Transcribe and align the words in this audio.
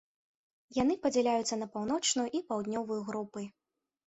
Яны 0.77 0.95
падзяляюцца 1.03 1.59
на 1.65 1.67
паўночную 1.75 2.27
і 2.41 2.43
паўднёвую 2.49 2.99
групы. 3.13 3.47